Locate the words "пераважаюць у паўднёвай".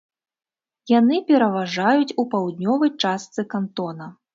1.29-2.97